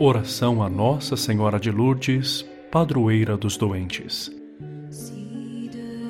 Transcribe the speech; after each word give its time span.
Oração 0.00 0.62
a 0.62 0.68
Nossa 0.68 1.16
Senhora 1.16 1.58
de 1.58 1.72
Lourdes, 1.72 2.46
padroeira 2.70 3.36
dos 3.36 3.56
doentes. 3.56 4.30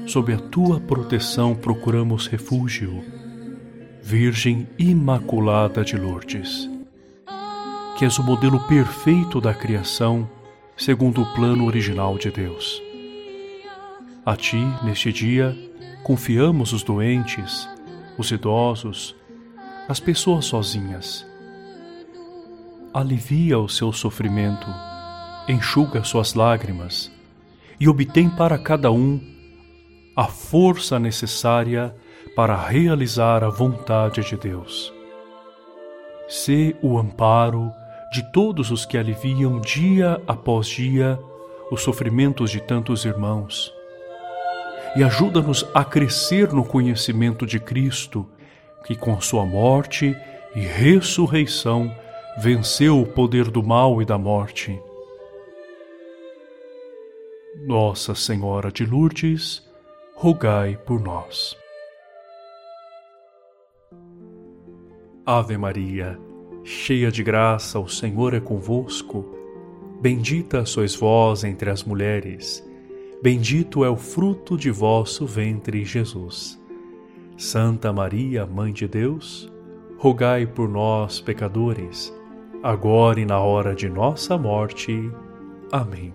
Sob 0.06 0.30
a 0.30 0.36
tua 0.36 0.78
proteção 0.78 1.54
procuramos 1.54 2.26
refúgio, 2.26 3.02
Virgem 4.02 4.68
Imaculada 4.78 5.82
de 5.82 5.96
Lourdes, 5.96 6.68
que 7.96 8.04
és 8.04 8.18
o 8.18 8.22
modelo 8.22 8.60
perfeito 8.68 9.40
da 9.40 9.54
criação, 9.54 10.28
segundo 10.76 11.22
o 11.22 11.34
plano 11.34 11.64
original 11.64 12.18
de 12.18 12.30
Deus. 12.30 12.82
A 14.22 14.36
ti, 14.36 14.62
neste 14.84 15.10
dia, 15.10 15.56
confiamos 16.04 16.74
os 16.74 16.82
doentes, 16.82 17.66
os 18.18 18.30
idosos, 18.30 19.16
as 19.88 19.98
pessoas 19.98 20.44
sozinhas 20.44 21.27
alivia 22.92 23.58
o 23.58 23.68
seu 23.68 23.92
sofrimento, 23.92 24.66
enxuga 25.48 26.02
suas 26.04 26.34
lágrimas 26.34 27.10
e 27.78 27.88
obtém 27.88 28.28
para 28.28 28.58
cada 28.58 28.90
um 28.90 29.20
a 30.16 30.24
força 30.24 30.98
necessária 30.98 31.94
para 32.34 32.56
realizar 32.56 33.44
a 33.44 33.48
vontade 33.48 34.22
de 34.22 34.36
Deus. 34.36 34.92
Sê 36.28 36.76
o 36.82 36.98
amparo 36.98 37.72
de 38.12 38.22
todos 38.32 38.70
os 38.70 38.84
que 38.84 38.98
aliviam 38.98 39.60
dia 39.60 40.20
após 40.26 40.66
dia 40.66 41.18
os 41.70 41.82
sofrimentos 41.82 42.50
de 42.50 42.60
tantos 42.60 43.04
irmãos. 43.04 43.72
E 44.96 45.04
ajuda-nos 45.04 45.66
a 45.74 45.84
crescer 45.84 46.52
no 46.52 46.64
conhecimento 46.64 47.46
de 47.46 47.60
Cristo, 47.60 48.26
que 48.84 48.96
com 48.96 49.20
sua 49.20 49.44
morte 49.44 50.16
e 50.54 50.60
ressurreição 50.60 51.94
venceu 52.40 53.00
o 53.00 53.06
poder 53.06 53.50
do 53.50 53.64
mal 53.64 54.00
e 54.00 54.04
da 54.04 54.16
morte. 54.16 54.80
Nossa 57.66 58.14
Senhora 58.14 58.70
de 58.70 58.86
Lourdes, 58.86 59.68
rogai 60.14 60.76
por 60.86 61.00
nós. 61.00 61.58
Ave 65.26 65.58
Maria, 65.58 66.16
cheia 66.62 67.10
de 67.10 67.24
graça, 67.24 67.80
o 67.80 67.88
Senhor 67.88 68.32
é 68.32 68.40
convosco. 68.40 69.24
Bendita 70.00 70.64
sois 70.64 70.94
vós 70.94 71.42
entre 71.42 71.70
as 71.70 71.82
mulheres, 71.82 72.64
bendito 73.20 73.84
é 73.84 73.90
o 73.90 73.96
fruto 73.96 74.56
de 74.56 74.70
vosso 74.70 75.26
ventre, 75.26 75.84
Jesus. 75.84 76.56
Santa 77.36 77.92
Maria, 77.92 78.46
Mãe 78.46 78.72
de 78.72 78.86
Deus, 78.86 79.52
rogai 79.98 80.46
por 80.46 80.68
nós, 80.68 81.20
pecadores, 81.20 82.16
agora 82.62 83.20
e 83.20 83.24
na 83.24 83.40
hora 83.40 83.74
de 83.74 83.88
nossa 83.88 84.36
morte. 84.36 85.10
Amém. 85.72 86.12